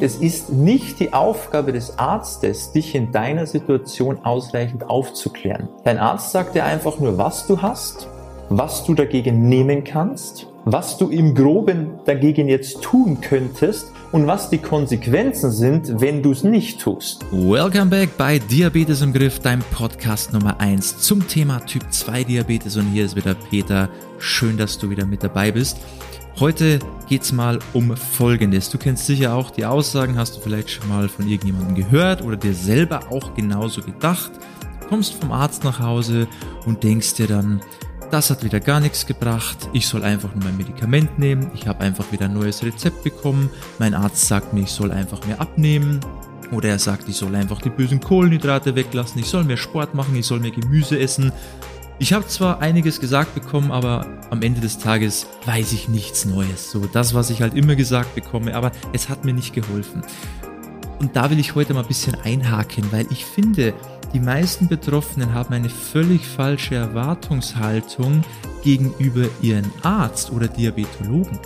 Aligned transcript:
Es 0.00 0.14
ist 0.14 0.52
nicht 0.52 1.00
die 1.00 1.12
Aufgabe 1.12 1.72
des 1.72 1.98
Arztes, 1.98 2.70
dich 2.70 2.94
in 2.94 3.10
deiner 3.10 3.46
Situation 3.46 4.24
ausreichend 4.24 4.88
aufzuklären. 4.88 5.68
Dein 5.82 5.98
Arzt 5.98 6.30
sagt 6.30 6.54
dir 6.54 6.64
einfach 6.64 7.00
nur, 7.00 7.18
was 7.18 7.48
du 7.48 7.60
hast, 7.60 8.06
was 8.48 8.84
du 8.84 8.94
dagegen 8.94 9.48
nehmen 9.48 9.82
kannst, 9.82 10.46
was 10.64 10.98
du 10.98 11.08
im 11.08 11.34
groben 11.34 11.98
dagegen 12.04 12.46
jetzt 12.46 12.80
tun 12.80 13.20
könntest 13.20 13.88
und 14.12 14.28
was 14.28 14.50
die 14.50 14.58
Konsequenzen 14.58 15.50
sind, 15.50 16.00
wenn 16.00 16.22
du 16.22 16.30
es 16.30 16.44
nicht 16.44 16.80
tust. 16.80 17.26
Welcome 17.32 17.86
back 17.86 18.16
bei 18.16 18.38
Diabetes 18.38 19.02
im 19.02 19.12
Griff, 19.12 19.40
deinem 19.40 19.64
Podcast 19.72 20.32
Nummer 20.32 20.60
1 20.60 21.00
zum 21.00 21.26
Thema 21.26 21.58
Typ 21.66 21.82
2 21.90 22.22
Diabetes 22.22 22.76
und 22.76 22.86
hier 22.92 23.04
ist 23.04 23.16
wieder 23.16 23.34
Peter. 23.34 23.88
Schön, 24.20 24.58
dass 24.58 24.78
du 24.78 24.90
wieder 24.90 25.06
mit 25.06 25.24
dabei 25.24 25.50
bist. 25.50 25.78
Heute 26.40 26.78
geht's 27.08 27.32
mal 27.32 27.58
um 27.72 27.96
Folgendes. 27.96 28.70
Du 28.70 28.78
kennst 28.78 29.06
sicher 29.06 29.34
auch 29.34 29.50
die 29.50 29.64
Aussagen, 29.64 30.16
hast 30.16 30.36
du 30.36 30.40
vielleicht 30.40 30.70
schon 30.70 30.88
mal 30.88 31.08
von 31.08 31.26
irgendjemandem 31.26 31.74
gehört 31.74 32.22
oder 32.22 32.36
dir 32.36 32.54
selber 32.54 33.10
auch 33.10 33.34
genauso 33.34 33.82
gedacht. 33.82 34.30
Du 34.80 34.86
kommst 34.86 35.14
vom 35.14 35.32
Arzt 35.32 35.64
nach 35.64 35.80
Hause 35.80 36.28
und 36.64 36.84
denkst 36.84 37.14
dir 37.14 37.26
dann, 37.26 37.60
das 38.12 38.30
hat 38.30 38.44
wieder 38.44 38.60
gar 38.60 38.78
nichts 38.78 39.04
gebracht, 39.04 39.68
ich 39.72 39.88
soll 39.88 40.04
einfach 40.04 40.32
nur 40.32 40.44
mein 40.44 40.56
Medikament 40.56 41.18
nehmen, 41.18 41.50
ich 41.54 41.66
habe 41.66 41.80
einfach 41.80 42.10
wieder 42.12 42.26
ein 42.26 42.34
neues 42.34 42.62
Rezept 42.62 43.02
bekommen, 43.02 43.50
mein 43.80 43.94
Arzt 43.94 44.28
sagt 44.28 44.54
mir, 44.54 44.60
ich 44.60 44.70
soll 44.70 44.92
einfach 44.92 45.26
mehr 45.26 45.40
abnehmen, 45.40 45.98
oder 46.52 46.68
er 46.68 46.78
sagt, 46.78 47.08
ich 47.08 47.16
soll 47.16 47.34
einfach 47.34 47.60
die 47.60 47.68
bösen 47.68 48.00
Kohlenhydrate 48.00 48.76
weglassen, 48.76 49.20
ich 49.20 49.26
soll 49.26 49.44
mehr 49.44 49.56
Sport 49.56 49.94
machen, 49.94 50.14
ich 50.14 50.24
soll 50.24 50.40
mehr 50.40 50.52
Gemüse 50.52 50.98
essen. 50.98 51.32
Ich 52.00 52.12
habe 52.12 52.28
zwar 52.28 52.60
einiges 52.60 53.00
gesagt 53.00 53.34
bekommen, 53.34 53.72
aber 53.72 54.06
am 54.30 54.40
Ende 54.42 54.60
des 54.60 54.78
Tages 54.78 55.26
weiß 55.46 55.72
ich 55.72 55.88
nichts 55.88 56.26
Neues. 56.26 56.70
So 56.70 56.86
das, 56.86 57.12
was 57.12 57.28
ich 57.30 57.42
halt 57.42 57.54
immer 57.54 57.74
gesagt 57.74 58.14
bekomme, 58.14 58.54
aber 58.54 58.70
es 58.92 59.08
hat 59.08 59.24
mir 59.24 59.32
nicht 59.32 59.52
geholfen. 59.52 60.02
Und 61.00 61.16
da 61.16 61.28
will 61.28 61.40
ich 61.40 61.56
heute 61.56 61.74
mal 61.74 61.80
ein 61.80 61.88
bisschen 61.88 62.14
einhaken, 62.14 62.84
weil 62.92 63.06
ich 63.10 63.24
finde, 63.24 63.74
die 64.14 64.20
meisten 64.20 64.68
Betroffenen 64.68 65.34
haben 65.34 65.52
eine 65.52 65.68
völlig 65.68 66.24
falsche 66.24 66.76
Erwartungshaltung 66.76 68.22
gegenüber 68.62 69.26
ihren 69.42 69.70
Arzt 69.82 70.30
oder 70.30 70.46
Diabetologen. 70.46 71.40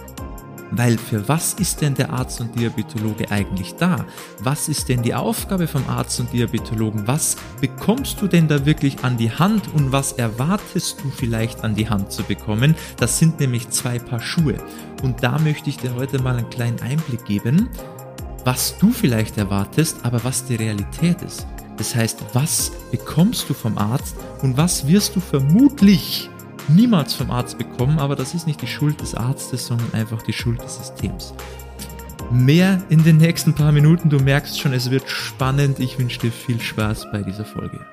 Weil 0.74 0.96
für 0.96 1.28
was 1.28 1.52
ist 1.54 1.82
denn 1.82 1.94
der 1.94 2.12
Arzt 2.14 2.40
und 2.40 2.58
Diabetologe 2.58 3.30
eigentlich 3.30 3.74
da? 3.74 4.06
Was 4.38 4.68
ist 4.68 4.88
denn 4.88 5.02
die 5.02 5.14
Aufgabe 5.14 5.68
vom 5.68 5.86
Arzt 5.86 6.18
und 6.18 6.32
Diabetologen? 6.32 7.06
Was 7.06 7.36
bekommst 7.60 8.22
du 8.22 8.26
denn 8.26 8.48
da 8.48 8.64
wirklich 8.64 9.04
an 9.04 9.18
die 9.18 9.30
Hand 9.30 9.68
und 9.74 9.92
was 9.92 10.12
erwartest 10.12 11.02
du 11.02 11.10
vielleicht 11.10 11.62
an 11.62 11.74
die 11.74 11.90
Hand 11.90 12.10
zu 12.10 12.22
bekommen? 12.22 12.74
Das 12.96 13.18
sind 13.18 13.38
nämlich 13.38 13.68
zwei 13.68 13.98
Paar 13.98 14.20
Schuhe. 14.20 14.56
Und 15.02 15.22
da 15.22 15.38
möchte 15.38 15.68
ich 15.68 15.76
dir 15.76 15.94
heute 15.94 16.22
mal 16.22 16.36
einen 16.36 16.48
kleinen 16.48 16.80
Einblick 16.80 17.26
geben, 17.26 17.68
was 18.44 18.78
du 18.78 18.92
vielleicht 18.92 19.36
erwartest, 19.36 19.98
aber 20.04 20.24
was 20.24 20.46
die 20.46 20.56
Realität 20.56 21.20
ist. 21.20 21.46
Das 21.76 21.94
heißt, 21.94 22.22
was 22.32 22.72
bekommst 22.90 23.48
du 23.50 23.54
vom 23.54 23.76
Arzt 23.76 24.16
und 24.40 24.56
was 24.56 24.86
wirst 24.86 25.16
du 25.16 25.20
vermutlich 25.20 26.30
niemals 26.68 27.14
vom 27.14 27.30
Arzt 27.30 27.58
bekommen, 27.58 27.98
aber 27.98 28.16
das 28.16 28.34
ist 28.34 28.46
nicht 28.46 28.62
die 28.62 28.66
Schuld 28.66 29.00
des 29.00 29.14
Arztes, 29.14 29.66
sondern 29.66 29.92
einfach 29.94 30.22
die 30.22 30.32
Schuld 30.32 30.62
des 30.62 30.76
Systems. 30.76 31.34
Mehr 32.30 32.82
in 32.88 33.04
den 33.04 33.18
nächsten 33.18 33.54
paar 33.54 33.72
Minuten, 33.72 34.08
du 34.08 34.18
merkst 34.18 34.58
schon, 34.58 34.72
es 34.72 34.90
wird 34.90 35.08
spannend. 35.08 35.80
Ich 35.80 35.98
wünsche 35.98 36.20
dir 36.20 36.32
viel 36.32 36.60
Spaß 36.60 37.10
bei 37.12 37.22
dieser 37.22 37.44
Folge. 37.44 37.84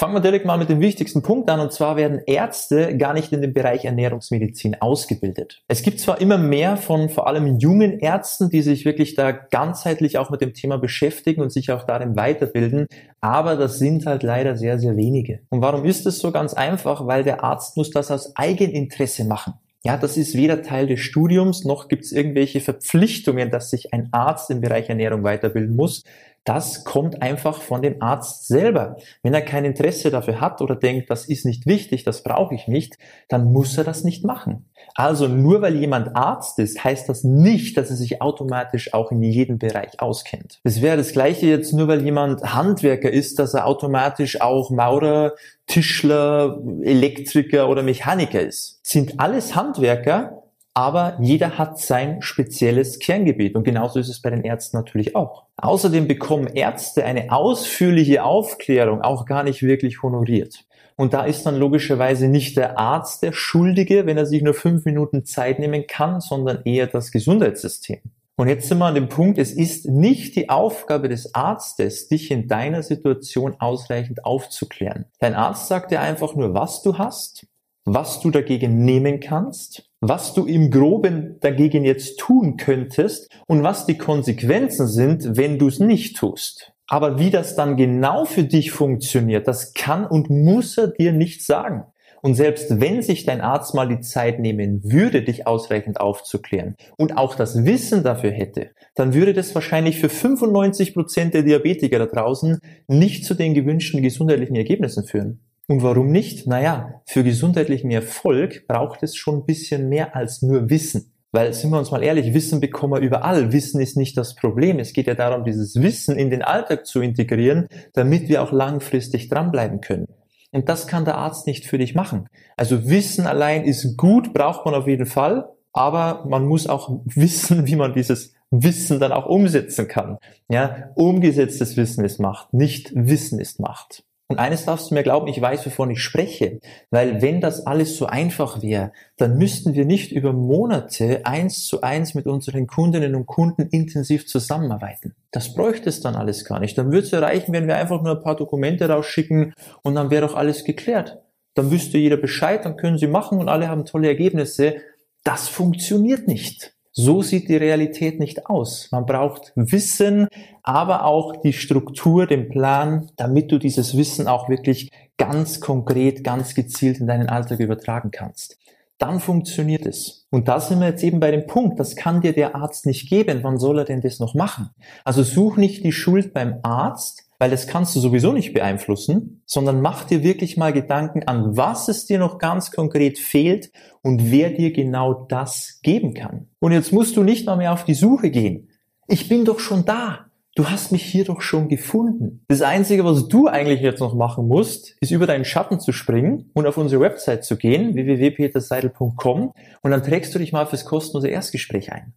Fangen 0.00 0.14
wir 0.14 0.20
direkt 0.20 0.46
mal 0.46 0.56
mit 0.56 0.70
dem 0.70 0.80
wichtigsten 0.80 1.20
Punkt 1.20 1.50
an, 1.50 1.60
und 1.60 1.74
zwar 1.74 1.94
werden 1.94 2.22
Ärzte 2.26 2.96
gar 2.96 3.12
nicht 3.12 3.34
in 3.34 3.42
dem 3.42 3.52
Bereich 3.52 3.84
Ernährungsmedizin 3.84 4.80
ausgebildet. 4.80 5.62
Es 5.68 5.82
gibt 5.82 6.00
zwar 6.00 6.22
immer 6.22 6.38
mehr 6.38 6.78
von 6.78 7.10
vor 7.10 7.26
allem 7.26 7.58
jungen 7.58 7.98
Ärzten, 7.98 8.48
die 8.48 8.62
sich 8.62 8.86
wirklich 8.86 9.14
da 9.14 9.30
ganzheitlich 9.30 10.16
auch 10.16 10.30
mit 10.30 10.40
dem 10.40 10.54
Thema 10.54 10.78
beschäftigen 10.78 11.42
und 11.42 11.52
sich 11.52 11.70
auch 11.70 11.82
darin 11.82 12.16
weiterbilden, 12.16 12.86
aber 13.20 13.56
das 13.56 13.78
sind 13.78 14.06
halt 14.06 14.22
leider 14.22 14.56
sehr, 14.56 14.78
sehr 14.78 14.96
wenige. 14.96 15.40
Und 15.50 15.60
warum 15.60 15.84
ist 15.84 16.06
es 16.06 16.18
so 16.18 16.32
ganz 16.32 16.54
einfach? 16.54 17.06
Weil 17.06 17.22
der 17.22 17.44
Arzt 17.44 17.76
muss 17.76 17.90
das 17.90 18.10
aus 18.10 18.34
Eigeninteresse 18.36 19.26
machen. 19.26 19.52
Ja, 19.82 19.96
das 19.96 20.18
ist 20.18 20.34
weder 20.34 20.62
Teil 20.62 20.86
des 20.86 21.00
Studiums, 21.00 21.64
noch 21.64 21.88
gibt 21.88 22.04
es 22.04 22.12
irgendwelche 22.12 22.60
Verpflichtungen, 22.60 23.50
dass 23.50 23.70
sich 23.70 23.94
ein 23.94 24.10
Arzt 24.12 24.50
im 24.50 24.60
Bereich 24.60 24.90
Ernährung 24.90 25.24
weiterbilden 25.24 25.74
muss, 25.74 26.04
das 26.44 26.84
kommt 26.84 27.22
einfach 27.22 27.60
von 27.60 27.82
dem 27.82 28.00
Arzt 28.00 28.48
selber. 28.48 28.96
Wenn 29.22 29.34
er 29.34 29.42
kein 29.42 29.64
Interesse 29.64 30.10
dafür 30.10 30.40
hat 30.40 30.62
oder 30.62 30.74
denkt, 30.74 31.10
das 31.10 31.26
ist 31.26 31.44
nicht 31.44 31.66
wichtig, 31.66 32.02
das 32.04 32.22
brauche 32.22 32.54
ich 32.54 32.66
nicht, 32.66 32.96
dann 33.28 33.52
muss 33.52 33.76
er 33.76 33.84
das 33.84 34.04
nicht 34.04 34.24
machen. 34.24 34.66
Also 34.94 35.28
nur 35.28 35.60
weil 35.60 35.76
jemand 35.76 36.16
Arzt 36.16 36.58
ist, 36.58 36.82
heißt 36.82 37.08
das 37.08 37.24
nicht, 37.24 37.76
dass 37.76 37.90
er 37.90 37.96
sich 37.96 38.22
automatisch 38.22 38.94
auch 38.94 39.12
in 39.12 39.22
jedem 39.22 39.58
Bereich 39.58 40.00
auskennt. 40.00 40.60
Es 40.64 40.80
wäre 40.80 40.96
das 40.96 41.12
gleiche 41.12 41.46
jetzt 41.46 41.72
nur 41.72 41.88
weil 41.88 42.02
jemand 42.02 42.42
Handwerker 42.42 43.10
ist, 43.10 43.38
dass 43.38 43.54
er 43.54 43.66
automatisch 43.66 44.40
auch 44.40 44.70
Maurer, 44.70 45.34
Tischler, 45.66 46.60
Elektriker 46.82 47.68
oder 47.68 47.82
Mechaniker 47.82 48.40
ist. 48.40 48.80
Sind 48.82 49.20
alles 49.20 49.54
Handwerker, 49.54 50.39
aber 50.74 51.16
jeder 51.20 51.58
hat 51.58 51.78
sein 51.78 52.22
spezielles 52.22 52.98
Kerngebiet 52.98 53.56
und 53.56 53.64
genauso 53.64 53.98
ist 53.98 54.08
es 54.08 54.22
bei 54.22 54.30
den 54.30 54.44
Ärzten 54.44 54.76
natürlich 54.76 55.16
auch. 55.16 55.46
Außerdem 55.56 56.06
bekommen 56.06 56.46
Ärzte 56.46 57.04
eine 57.04 57.32
ausführliche 57.32 58.24
Aufklärung 58.24 59.02
auch 59.02 59.26
gar 59.26 59.42
nicht 59.42 59.62
wirklich 59.62 60.02
honoriert. 60.02 60.64
Und 60.96 61.14
da 61.14 61.24
ist 61.24 61.44
dann 61.44 61.56
logischerweise 61.56 62.28
nicht 62.28 62.56
der 62.56 62.78
Arzt 62.78 63.22
der 63.22 63.32
Schuldige, 63.32 64.06
wenn 64.06 64.18
er 64.18 64.26
sich 64.26 64.42
nur 64.42 64.54
fünf 64.54 64.84
Minuten 64.84 65.24
Zeit 65.24 65.58
nehmen 65.58 65.86
kann, 65.86 66.20
sondern 66.20 66.62
eher 66.64 66.86
das 66.86 67.10
Gesundheitssystem. 67.10 68.00
Und 68.36 68.48
jetzt 68.48 68.68
sind 68.68 68.78
wir 68.78 68.86
an 68.86 68.94
dem 68.94 69.08
Punkt, 69.08 69.38
es 69.38 69.52
ist 69.52 69.86
nicht 69.86 70.36
die 70.36 70.48
Aufgabe 70.48 71.08
des 71.08 71.34
Arztes, 71.34 72.08
dich 72.08 72.30
in 72.30 72.48
deiner 72.48 72.82
Situation 72.82 73.56
ausreichend 73.58 74.24
aufzuklären. 74.24 75.06
Dein 75.18 75.34
Arzt 75.34 75.68
sagt 75.68 75.90
dir 75.90 76.00
einfach 76.00 76.34
nur, 76.34 76.54
was 76.54 76.82
du 76.82 76.96
hast, 76.96 77.46
was 77.84 78.20
du 78.20 78.30
dagegen 78.30 78.84
nehmen 78.84 79.20
kannst 79.20 79.89
was 80.00 80.34
du 80.34 80.46
im 80.46 80.70
groben 80.70 81.36
dagegen 81.40 81.84
jetzt 81.84 82.18
tun 82.18 82.56
könntest 82.56 83.30
und 83.46 83.62
was 83.62 83.86
die 83.86 83.98
Konsequenzen 83.98 84.86
sind, 84.86 85.36
wenn 85.36 85.58
du 85.58 85.68
es 85.68 85.78
nicht 85.78 86.16
tust. 86.16 86.72
Aber 86.86 87.18
wie 87.18 87.30
das 87.30 87.54
dann 87.54 87.76
genau 87.76 88.24
für 88.24 88.42
dich 88.42 88.72
funktioniert, 88.72 89.46
das 89.46 89.74
kann 89.74 90.06
und 90.06 90.30
muss 90.30 90.76
er 90.76 90.88
dir 90.88 91.12
nicht 91.12 91.44
sagen. 91.44 91.84
Und 92.22 92.34
selbst 92.34 92.80
wenn 92.80 93.00
sich 93.00 93.24
dein 93.24 93.40
Arzt 93.40 93.74
mal 93.74 93.88
die 93.88 94.00
Zeit 94.00 94.40
nehmen 94.40 94.82
würde, 94.84 95.22
dich 95.22 95.46
ausreichend 95.46 96.00
aufzuklären 96.00 96.76
und 96.98 97.16
auch 97.16 97.34
das 97.34 97.64
Wissen 97.64 98.02
dafür 98.02 98.30
hätte, 98.30 98.70
dann 98.94 99.14
würde 99.14 99.32
das 99.32 99.54
wahrscheinlich 99.54 100.00
für 100.00 100.08
95 100.08 100.92
Prozent 100.94 101.32
der 101.32 101.44
Diabetiker 101.44 101.98
da 101.98 102.06
draußen 102.06 102.58
nicht 102.88 103.24
zu 103.24 103.34
den 103.34 103.54
gewünschten 103.54 104.02
gesundheitlichen 104.02 104.56
Ergebnissen 104.56 105.06
führen. 105.06 105.40
Und 105.70 105.84
warum 105.84 106.10
nicht? 106.10 106.48
Naja, 106.48 107.00
für 107.06 107.22
gesundheitlichen 107.22 107.92
Erfolg 107.92 108.66
braucht 108.66 109.04
es 109.04 109.14
schon 109.14 109.36
ein 109.36 109.44
bisschen 109.44 109.88
mehr 109.88 110.16
als 110.16 110.42
nur 110.42 110.68
Wissen. 110.68 111.12
Weil, 111.30 111.52
sind 111.52 111.70
wir 111.70 111.78
uns 111.78 111.92
mal 111.92 112.02
ehrlich, 112.02 112.34
Wissen 112.34 112.58
bekommen 112.58 112.94
wir 112.94 112.98
überall. 112.98 113.52
Wissen 113.52 113.80
ist 113.80 113.96
nicht 113.96 114.16
das 114.16 114.34
Problem. 114.34 114.80
Es 114.80 114.92
geht 114.92 115.06
ja 115.06 115.14
darum, 115.14 115.44
dieses 115.44 115.80
Wissen 115.80 116.18
in 116.18 116.28
den 116.28 116.42
Alltag 116.42 116.86
zu 116.86 117.00
integrieren, 117.00 117.68
damit 117.92 118.28
wir 118.28 118.42
auch 118.42 118.50
langfristig 118.50 119.28
dranbleiben 119.28 119.80
können. 119.80 120.08
Und 120.50 120.68
das 120.68 120.88
kann 120.88 121.04
der 121.04 121.18
Arzt 121.18 121.46
nicht 121.46 121.66
für 121.66 121.78
dich 121.78 121.94
machen. 121.94 122.26
Also 122.56 122.88
Wissen 122.88 123.28
allein 123.28 123.62
ist 123.62 123.96
gut, 123.96 124.34
braucht 124.34 124.64
man 124.64 124.74
auf 124.74 124.88
jeden 124.88 125.06
Fall, 125.06 125.50
aber 125.72 126.24
man 126.28 126.46
muss 126.46 126.66
auch 126.66 126.98
wissen, 127.04 127.68
wie 127.68 127.76
man 127.76 127.94
dieses 127.94 128.34
Wissen 128.50 128.98
dann 128.98 129.12
auch 129.12 129.26
umsetzen 129.26 129.86
kann. 129.86 130.18
Ja, 130.48 130.90
umgesetztes 130.96 131.76
Wissen 131.76 132.04
ist 132.04 132.18
Macht, 132.18 132.52
nicht 132.52 132.90
Wissen 132.92 133.38
ist 133.38 133.60
Macht. 133.60 134.02
Und 134.30 134.38
eines 134.38 134.64
darfst 134.64 134.90
du 134.90 134.94
mir 134.94 135.02
glauben, 135.02 135.26
ich 135.26 135.40
weiß, 135.40 135.66
wovon 135.66 135.90
ich 135.90 136.00
spreche. 136.00 136.60
Weil 136.90 137.20
wenn 137.20 137.40
das 137.40 137.66
alles 137.66 137.96
so 137.96 138.06
einfach 138.06 138.62
wäre, 138.62 138.92
dann 139.16 139.36
müssten 139.36 139.74
wir 139.74 139.84
nicht 139.84 140.12
über 140.12 140.32
Monate 140.32 141.26
eins 141.26 141.66
zu 141.66 141.80
eins 141.80 142.14
mit 142.14 142.28
unseren 142.28 142.68
Kundinnen 142.68 143.16
und 143.16 143.26
Kunden 143.26 143.62
intensiv 143.62 144.28
zusammenarbeiten. 144.28 145.16
Das 145.32 145.52
bräuchte 145.52 145.88
es 145.88 146.00
dann 146.00 146.14
alles 146.14 146.44
gar 146.44 146.60
nicht. 146.60 146.78
Dann 146.78 146.92
würde 146.92 147.08
es 147.08 147.12
erreichen, 147.12 147.52
wenn 147.52 147.66
wir 147.66 147.76
einfach 147.76 148.02
nur 148.02 148.18
ein 148.18 148.22
paar 148.22 148.36
Dokumente 148.36 148.88
rausschicken 148.88 149.52
und 149.82 149.96
dann 149.96 150.12
wäre 150.12 150.28
doch 150.28 150.36
alles 150.36 150.62
geklärt. 150.62 151.18
Dann 151.54 151.72
wüsste 151.72 151.98
jeder 151.98 152.16
Bescheid, 152.16 152.64
dann 152.64 152.76
können 152.76 152.98
sie 152.98 153.08
machen 153.08 153.40
und 153.40 153.48
alle 153.48 153.68
haben 153.68 153.84
tolle 153.84 154.06
Ergebnisse. 154.06 154.76
Das 155.24 155.48
funktioniert 155.48 156.28
nicht. 156.28 156.76
So 156.92 157.22
sieht 157.22 157.48
die 157.48 157.56
Realität 157.56 158.18
nicht 158.18 158.46
aus. 158.46 158.88
Man 158.90 159.06
braucht 159.06 159.52
Wissen, 159.54 160.26
aber 160.62 161.04
auch 161.04 161.36
die 161.36 161.52
Struktur, 161.52 162.26
den 162.26 162.48
Plan, 162.48 163.10
damit 163.16 163.52
du 163.52 163.58
dieses 163.58 163.96
Wissen 163.96 164.26
auch 164.26 164.48
wirklich 164.48 164.90
ganz 165.16 165.60
konkret, 165.60 166.24
ganz 166.24 166.54
gezielt 166.54 166.98
in 166.98 167.06
deinen 167.06 167.28
Alltag 167.28 167.60
übertragen 167.60 168.10
kannst. 168.10 168.58
Dann 168.98 169.20
funktioniert 169.20 169.86
es. 169.86 170.26
Und 170.30 170.48
da 170.48 170.60
sind 170.60 170.80
wir 170.80 170.88
jetzt 170.88 171.04
eben 171.04 171.20
bei 171.20 171.30
dem 171.30 171.46
Punkt, 171.46 171.78
das 171.78 171.96
kann 171.96 172.20
dir 172.20 172.32
der 172.32 172.54
Arzt 172.54 172.86
nicht 172.86 173.08
geben. 173.08 173.40
Wann 173.42 173.58
soll 173.58 173.78
er 173.78 173.84
denn 173.84 174.02
das 174.02 174.18
noch 174.18 174.34
machen? 174.34 174.70
Also 175.04 175.22
such 175.22 175.56
nicht 175.56 175.84
die 175.84 175.92
Schuld 175.92 176.34
beim 176.34 176.58
Arzt, 176.62 177.29
weil 177.40 177.50
das 177.50 177.66
kannst 177.66 177.96
du 177.96 178.00
sowieso 178.00 178.32
nicht 178.32 178.52
beeinflussen, 178.52 179.42
sondern 179.46 179.80
mach 179.80 180.04
dir 180.04 180.22
wirklich 180.22 180.58
mal 180.58 180.74
Gedanken 180.74 181.26
an, 181.26 181.56
was 181.56 181.88
es 181.88 182.04
dir 182.04 182.18
noch 182.18 182.36
ganz 182.38 182.70
konkret 182.70 183.18
fehlt 183.18 183.72
und 184.02 184.30
wer 184.30 184.50
dir 184.50 184.74
genau 184.74 185.24
das 185.26 185.80
geben 185.82 186.12
kann. 186.12 186.48
Und 186.60 186.72
jetzt 186.72 186.92
musst 186.92 187.16
du 187.16 187.22
nicht 187.22 187.46
mal 187.46 187.56
mehr 187.56 187.72
auf 187.72 187.84
die 187.84 187.94
Suche 187.94 188.30
gehen. 188.30 188.68
Ich 189.08 189.30
bin 189.30 189.46
doch 189.46 189.58
schon 189.58 189.86
da. 189.86 190.26
Du 190.54 190.68
hast 190.68 190.92
mich 190.92 191.02
hier 191.02 191.24
doch 191.24 191.40
schon 191.40 191.68
gefunden. 191.68 192.44
Das 192.48 192.60
Einzige, 192.60 193.06
was 193.06 193.26
du 193.28 193.46
eigentlich 193.46 193.80
jetzt 193.80 194.00
noch 194.00 194.14
machen 194.14 194.46
musst, 194.46 194.96
ist 195.00 195.10
über 195.10 195.26
deinen 195.26 195.46
Schatten 195.46 195.80
zu 195.80 195.92
springen 195.92 196.50
und 196.52 196.66
auf 196.66 196.76
unsere 196.76 197.00
Website 197.00 197.44
zu 197.44 197.56
gehen, 197.56 197.94
www.peterseidel.com 197.94 199.54
und 199.80 199.90
dann 199.90 200.02
trägst 200.02 200.34
du 200.34 200.38
dich 200.38 200.52
mal 200.52 200.66
fürs 200.66 200.84
kostenlose 200.84 201.28
Erstgespräch 201.28 201.90
ein. 201.90 202.12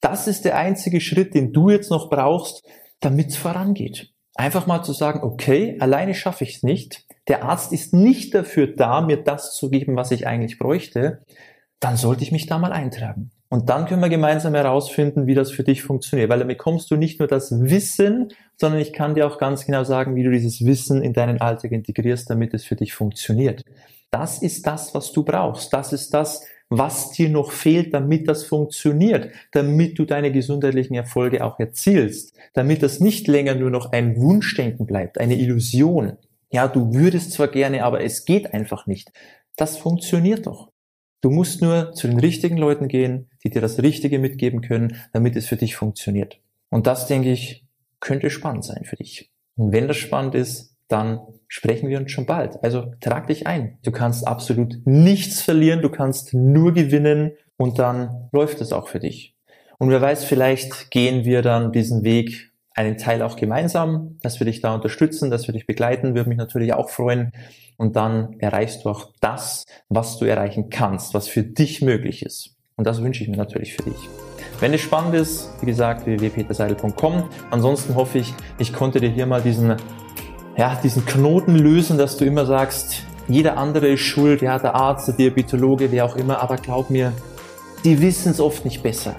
Das 0.00 0.26
ist 0.26 0.46
der 0.46 0.56
einzige 0.56 1.02
Schritt, 1.02 1.34
den 1.34 1.52
du 1.52 1.68
jetzt 1.68 1.90
noch 1.90 2.08
brauchst, 2.08 2.64
damit 3.00 3.28
es 3.28 3.36
vorangeht. 3.36 4.13
Einfach 4.34 4.66
mal 4.66 4.82
zu 4.82 4.92
sagen, 4.92 5.22
okay, 5.22 5.76
alleine 5.80 6.14
schaffe 6.14 6.44
ich 6.44 6.56
es 6.56 6.62
nicht. 6.62 7.06
Der 7.28 7.44
Arzt 7.44 7.72
ist 7.72 7.94
nicht 7.94 8.34
dafür 8.34 8.66
da, 8.66 9.00
mir 9.00 9.16
das 9.16 9.54
zu 9.54 9.70
geben, 9.70 9.96
was 9.96 10.10
ich 10.10 10.26
eigentlich 10.26 10.58
bräuchte. 10.58 11.22
Dann 11.80 11.96
sollte 11.96 12.22
ich 12.22 12.32
mich 12.32 12.46
da 12.46 12.58
mal 12.58 12.72
eintragen. 12.72 13.30
Und 13.48 13.68
dann 13.68 13.86
können 13.86 14.02
wir 14.02 14.08
gemeinsam 14.08 14.54
herausfinden, 14.54 15.28
wie 15.28 15.34
das 15.34 15.52
für 15.52 15.62
dich 15.62 15.82
funktioniert. 15.82 16.28
Weil 16.28 16.40
dann 16.40 16.48
bekommst 16.48 16.90
du 16.90 16.96
nicht 16.96 17.20
nur 17.20 17.28
das 17.28 17.52
Wissen, 17.52 18.32
sondern 18.56 18.80
ich 18.80 18.92
kann 18.92 19.14
dir 19.14 19.26
auch 19.28 19.38
ganz 19.38 19.64
genau 19.64 19.84
sagen, 19.84 20.16
wie 20.16 20.24
du 20.24 20.30
dieses 20.32 20.64
Wissen 20.64 21.02
in 21.02 21.12
deinen 21.12 21.40
Alltag 21.40 21.70
integrierst, 21.70 22.28
damit 22.28 22.52
es 22.54 22.64
für 22.64 22.74
dich 22.74 22.94
funktioniert. 22.94 23.62
Das 24.10 24.42
ist 24.42 24.66
das, 24.66 24.94
was 24.94 25.12
du 25.12 25.24
brauchst. 25.24 25.72
Das 25.72 25.92
ist 25.92 26.12
das, 26.14 26.44
was 26.70 27.12
dir 27.12 27.28
noch 27.28 27.52
fehlt, 27.52 27.94
damit 27.94 28.28
das 28.28 28.44
funktioniert, 28.44 29.30
damit 29.52 29.98
du 29.98 30.04
deine 30.04 30.32
gesundheitlichen 30.32 30.94
Erfolge 30.94 31.44
auch 31.44 31.58
erzielst, 31.58 32.34
damit 32.52 32.82
das 32.82 33.00
nicht 33.00 33.28
länger 33.28 33.54
nur 33.54 33.70
noch 33.70 33.92
ein 33.92 34.16
Wunschdenken 34.16 34.86
bleibt, 34.86 35.18
eine 35.18 35.36
Illusion. 35.36 36.16
Ja, 36.50 36.68
du 36.68 36.94
würdest 36.94 37.32
zwar 37.32 37.48
gerne, 37.48 37.84
aber 37.84 38.02
es 38.02 38.24
geht 38.24 38.54
einfach 38.54 38.86
nicht. 38.86 39.12
Das 39.56 39.76
funktioniert 39.76 40.46
doch. 40.46 40.70
Du 41.20 41.30
musst 41.30 41.62
nur 41.62 41.92
zu 41.92 42.06
den 42.06 42.20
richtigen 42.20 42.58
Leuten 42.58 42.86
gehen, 42.86 43.30
die 43.42 43.50
dir 43.50 43.62
das 43.62 43.82
Richtige 43.82 44.18
mitgeben 44.18 44.60
können, 44.60 44.96
damit 45.12 45.36
es 45.36 45.46
für 45.46 45.56
dich 45.56 45.74
funktioniert. 45.74 46.38
Und 46.70 46.86
das, 46.86 47.06
denke 47.06 47.32
ich, 47.32 47.64
könnte 48.00 48.30
spannend 48.30 48.64
sein 48.64 48.84
für 48.84 48.96
dich. 48.96 49.30
Und 49.56 49.72
wenn 49.72 49.88
das 49.88 49.96
spannend 49.96 50.34
ist, 50.34 50.76
dann 50.88 51.20
sprechen 51.48 51.88
wir 51.88 51.98
uns 51.98 52.10
schon 52.10 52.26
bald. 52.26 52.62
Also 52.62 52.92
trag 53.00 53.26
dich 53.26 53.46
ein. 53.46 53.78
Du 53.84 53.92
kannst 53.92 54.26
absolut 54.26 54.78
nichts 54.84 55.42
verlieren, 55.42 55.82
du 55.82 55.90
kannst 55.90 56.34
nur 56.34 56.72
gewinnen 56.72 57.32
und 57.56 57.78
dann 57.78 58.28
läuft 58.32 58.60
es 58.60 58.72
auch 58.72 58.88
für 58.88 59.00
dich. 59.00 59.34
Und 59.78 59.90
wer 59.90 60.00
weiß, 60.00 60.24
vielleicht 60.24 60.90
gehen 60.90 61.24
wir 61.24 61.42
dann 61.42 61.72
diesen 61.72 62.04
Weg 62.04 62.52
einen 62.74 62.98
Teil 62.98 63.22
auch 63.22 63.36
gemeinsam, 63.36 64.18
dass 64.22 64.40
wir 64.40 64.46
dich 64.46 64.60
da 64.60 64.74
unterstützen, 64.74 65.30
dass 65.30 65.46
wir 65.46 65.52
dich 65.52 65.66
begleiten, 65.66 66.14
würde 66.14 66.28
mich 66.28 66.38
natürlich 66.38 66.72
auch 66.74 66.90
freuen. 66.90 67.32
Und 67.76 67.96
dann 67.96 68.38
erreichst 68.40 68.84
du 68.84 68.90
auch 68.90 69.12
das, 69.20 69.64
was 69.88 70.18
du 70.18 70.24
erreichen 70.24 70.70
kannst, 70.70 71.14
was 71.14 71.28
für 71.28 71.42
dich 71.42 71.82
möglich 71.82 72.24
ist. 72.24 72.56
Und 72.76 72.86
das 72.86 73.02
wünsche 73.02 73.22
ich 73.22 73.28
mir 73.28 73.36
natürlich 73.36 73.74
für 73.74 73.82
dich. 73.84 74.08
Wenn 74.60 74.74
es 74.74 74.80
spannend 74.80 75.14
ist, 75.14 75.50
wie 75.60 75.66
gesagt, 75.66 76.06
www.peterseidel.com. 76.06 77.28
Ansonsten 77.50 77.94
hoffe 77.94 78.18
ich, 78.18 78.32
ich 78.58 78.72
konnte 78.72 79.00
dir 79.00 79.10
hier 79.10 79.26
mal 79.26 79.42
diesen, 79.42 79.76
ja, 80.56 80.78
diesen 80.82 81.04
Knoten 81.04 81.56
lösen, 81.56 81.98
dass 81.98 82.16
du 82.16 82.24
immer 82.24 82.46
sagst, 82.46 83.02
jeder 83.26 83.56
andere 83.56 83.88
ist 83.88 84.00
schuld, 84.00 84.42
ja, 84.42 84.58
der 84.58 84.74
Arzt, 84.74 85.08
der 85.08 85.14
Diabetologe, 85.14 85.90
wer 85.90 86.04
auch 86.04 86.16
immer, 86.16 86.40
aber 86.40 86.56
glaub 86.56 86.90
mir, 86.90 87.12
die 87.84 88.00
wissen 88.00 88.30
es 88.30 88.40
oft 88.40 88.64
nicht 88.64 88.82
besser. 88.82 89.14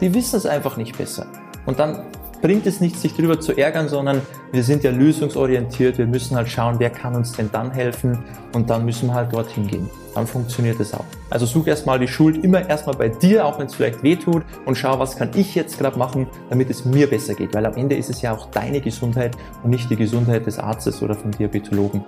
Die 0.00 0.12
wissen 0.14 0.36
es 0.36 0.46
einfach 0.46 0.76
nicht 0.76 0.96
besser. 0.96 1.26
Und 1.66 1.78
dann 1.78 2.04
bringt 2.40 2.66
es 2.66 2.80
nichts, 2.80 3.02
sich 3.02 3.14
darüber 3.14 3.40
zu 3.40 3.56
ärgern, 3.56 3.88
sondern 3.88 4.22
wir 4.52 4.62
sind 4.62 4.82
ja 4.84 4.90
lösungsorientiert. 4.90 5.98
Wir 5.98 6.06
müssen 6.06 6.36
halt 6.36 6.48
schauen, 6.48 6.76
wer 6.78 6.90
kann 6.90 7.14
uns 7.14 7.32
denn 7.32 7.50
dann 7.52 7.70
helfen 7.70 8.24
und 8.54 8.70
dann 8.70 8.84
müssen 8.84 9.08
wir 9.08 9.14
halt 9.14 9.32
dorthin 9.32 9.66
gehen. 9.66 9.88
Dann 10.14 10.26
funktioniert 10.26 10.80
es 10.80 10.92
auch. 10.92 11.04
Also 11.28 11.46
such 11.46 11.68
erstmal 11.68 11.98
die 11.98 12.08
Schuld 12.08 12.42
immer 12.42 12.68
erstmal 12.68 12.96
bei 12.96 13.08
dir, 13.08 13.44
auch 13.46 13.58
wenn 13.58 13.66
es 13.66 13.74
vielleicht 13.74 14.02
weh 14.02 14.16
tut 14.16 14.42
und 14.66 14.76
schau, 14.76 14.98
was 14.98 15.16
kann 15.16 15.30
ich 15.34 15.54
jetzt 15.54 15.78
gerade 15.78 15.98
machen, 15.98 16.26
damit 16.48 16.70
es 16.70 16.84
mir 16.84 17.08
besser 17.08 17.34
geht. 17.34 17.54
Weil 17.54 17.66
am 17.66 17.74
Ende 17.74 17.96
ist 17.96 18.10
es 18.10 18.22
ja 18.22 18.32
auch 18.32 18.50
deine 18.50 18.80
Gesundheit 18.80 19.36
und 19.62 19.70
nicht 19.70 19.88
die 19.90 19.96
Gesundheit 19.96 20.46
des 20.46 20.58
Arztes 20.58 21.02
oder 21.02 21.14
vom 21.14 21.30
Diabetologen. 21.30 22.04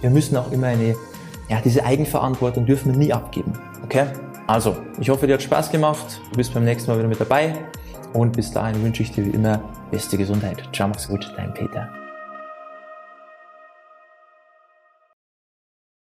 Wir 0.00 0.10
müssen 0.10 0.36
auch 0.36 0.50
immer 0.50 0.68
eine, 0.68 0.96
ja, 1.48 1.60
diese 1.62 1.84
Eigenverantwortung 1.84 2.64
dürfen 2.64 2.92
wir 2.92 2.98
nie 2.98 3.12
abgeben. 3.12 3.52
Okay? 3.84 4.06
Also, 4.46 4.76
ich 5.00 5.08
hoffe, 5.08 5.26
dir 5.26 5.34
hat 5.34 5.42
Spaß 5.42 5.70
gemacht. 5.70 6.20
Du 6.30 6.36
bist 6.36 6.52
beim 6.52 6.64
nächsten 6.64 6.90
Mal 6.90 6.98
wieder 6.98 7.08
mit 7.08 7.20
dabei. 7.20 7.54
Und 8.12 8.36
bis 8.36 8.52
dahin 8.52 8.82
wünsche 8.82 9.02
ich 9.02 9.12
dir 9.12 9.24
wie 9.24 9.30
immer 9.30 9.60
beste 9.90 10.18
Gesundheit. 10.18 10.68
Ciao, 10.72 10.88
mach's 10.88 11.08
gut, 11.08 11.32
dein 11.36 11.54
Peter. 11.54 12.01